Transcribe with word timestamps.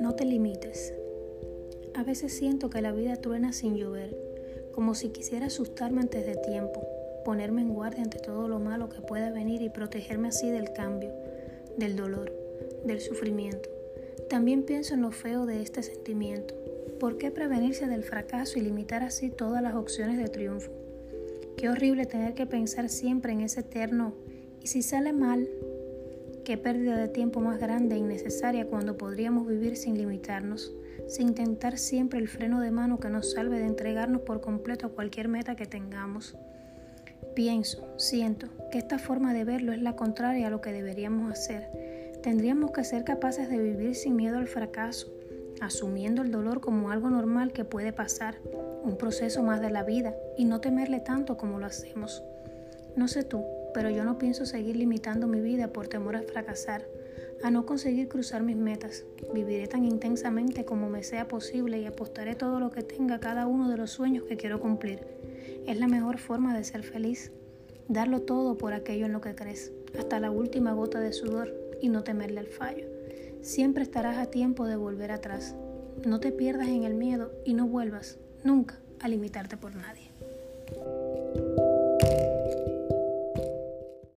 No 0.00 0.14
te 0.14 0.24
limites. 0.26 0.92
A 1.94 2.02
veces 2.04 2.32
siento 2.34 2.68
que 2.68 2.82
la 2.82 2.92
vida 2.92 3.16
truena 3.16 3.52
sin 3.52 3.76
llover, 3.76 4.14
como 4.72 4.94
si 4.94 5.08
quisiera 5.08 5.46
asustarme 5.46 6.02
antes 6.02 6.26
de 6.26 6.36
tiempo, 6.36 6.86
ponerme 7.24 7.62
en 7.62 7.72
guardia 7.72 8.02
ante 8.02 8.18
todo 8.18 8.46
lo 8.48 8.58
malo 8.58 8.90
que 8.90 9.00
pueda 9.00 9.30
venir 9.30 9.62
y 9.62 9.70
protegerme 9.70 10.28
así 10.28 10.50
del 10.50 10.72
cambio, 10.74 11.12
del 11.78 11.96
dolor, 11.96 12.32
del 12.84 13.00
sufrimiento. 13.00 13.70
También 14.28 14.64
pienso 14.64 14.94
en 14.94 15.02
lo 15.02 15.12
feo 15.12 15.46
de 15.46 15.62
este 15.62 15.82
sentimiento. 15.82 16.54
¿Por 17.00 17.16
qué 17.16 17.30
prevenirse 17.30 17.86
del 17.86 18.04
fracaso 18.04 18.58
y 18.58 18.62
limitar 18.62 19.02
así 19.02 19.30
todas 19.30 19.62
las 19.62 19.74
opciones 19.74 20.18
de 20.18 20.28
triunfo? 20.28 20.70
Qué 21.56 21.70
horrible 21.70 22.04
tener 22.06 22.34
que 22.34 22.46
pensar 22.46 22.88
siempre 22.88 23.32
en 23.32 23.40
ese 23.40 23.60
eterno 23.60 24.14
y 24.62 24.68
si 24.68 24.82
sale 24.82 25.12
mal, 25.12 25.48
qué 26.44 26.56
pérdida 26.56 26.96
de 26.96 27.08
tiempo 27.08 27.40
más 27.40 27.58
grande 27.58 27.96
e 27.96 27.98
innecesaria 27.98 28.66
cuando 28.66 28.96
podríamos 28.96 29.46
vivir 29.48 29.76
sin 29.76 29.98
limitarnos, 29.98 30.72
sin 31.08 31.28
intentar 31.28 31.78
siempre 31.78 32.20
el 32.20 32.28
freno 32.28 32.60
de 32.60 32.70
mano 32.70 33.00
que 33.00 33.08
nos 33.08 33.32
salve 33.32 33.58
de 33.58 33.66
entregarnos 33.66 34.22
por 34.22 34.40
completo 34.40 34.86
a 34.86 34.90
cualquier 34.90 35.26
meta 35.26 35.56
que 35.56 35.66
tengamos. 35.66 36.36
Pienso, 37.34 37.88
siento, 37.96 38.48
que 38.70 38.78
esta 38.78 38.98
forma 38.98 39.34
de 39.34 39.44
verlo 39.44 39.72
es 39.72 39.82
la 39.82 39.96
contraria 39.96 40.46
a 40.46 40.50
lo 40.50 40.60
que 40.60 40.72
deberíamos 40.72 41.32
hacer. 41.32 42.20
Tendríamos 42.22 42.70
que 42.70 42.84
ser 42.84 43.02
capaces 43.02 43.48
de 43.48 43.58
vivir 43.58 43.96
sin 43.96 44.14
miedo 44.14 44.38
al 44.38 44.46
fracaso, 44.46 45.12
asumiendo 45.60 46.22
el 46.22 46.30
dolor 46.30 46.60
como 46.60 46.90
algo 46.90 47.10
normal 47.10 47.52
que 47.52 47.64
puede 47.64 47.92
pasar, 47.92 48.36
un 48.84 48.96
proceso 48.96 49.42
más 49.42 49.60
de 49.60 49.70
la 49.70 49.82
vida, 49.82 50.14
y 50.36 50.44
no 50.44 50.60
temerle 50.60 51.00
tanto 51.00 51.36
como 51.36 51.58
lo 51.58 51.66
hacemos. 51.66 52.22
No 52.94 53.08
sé 53.08 53.24
tú, 53.24 53.42
pero 53.74 53.90
yo 53.90 54.04
no 54.04 54.18
pienso 54.18 54.46
seguir 54.46 54.76
limitando 54.76 55.26
mi 55.26 55.40
vida 55.40 55.68
por 55.68 55.88
temor 55.88 56.16
a 56.16 56.22
fracasar, 56.22 56.86
a 57.42 57.50
no 57.50 57.66
conseguir 57.66 58.08
cruzar 58.08 58.42
mis 58.42 58.56
metas. 58.56 59.04
Viviré 59.34 59.66
tan 59.66 59.84
intensamente 59.84 60.64
como 60.64 60.88
me 60.88 61.02
sea 61.02 61.28
posible 61.28 61.80
y 61.80 61.86
apostaré 61.86 62.34
todo 62.34 62.60
lo 62.60 62.70
que 62.70 62.82
tenga 62.82 63.16
a 63.16 63.20
cada 63.20 63.46
uno 63.46 63.68
de 63.68 63.76
los 63.76 63.90
sueños 63.90 64.24
que 64.24 64.36
quiero 64.36 64.60
cumplir. 64.60 65.00
Es 65.66 65.78
la 65.78 65.88
mejor 65.88 66.18
forma 66.18 66.56
de 66.56 66.64
ser 66.64 66.82
feliz, 66.82 67.32
darlo 67.88 68.22
todo 68.22 68.58
por 68.58 68.72
aquello 68.72 69.06
en 69.06 69.12
lo 69.12 69.20
que 69.20 69.34
crees, 69.34 69.72
hasta 69.98 70.20
la 70.20 70.30
última 70.30 70.72
gota 70.72 71.00
de 71.00 71.12
sudor 71.12 71.52
y 71.80 71.88
no 71.88 72.04
temerle 72.04 72.40
al 72.40 72.46
fallo. 72.46 72.86
Siempre 73.42 73.82
estarás 73.82 74.18
a 74.18 74.26
tiempo 74.26 74.66
de 74.66 74.76
volver 74.76 75.10
atrás. 75.10 75.54
No 76.06 76.20
te 76.20 76.30
pierdas 76.30 76.68
en 76.68 76.84
el 76.84 76.94
miedo 76.94 77.32
y 77.44 77.54
no 77.54 77.66
vuelvas 77.66 78.18
nunca 78.44 78.78
a 79.00 79.08
limitarte 79.08 79.56
por 79.56 79.74
nadie. 79.74 80.10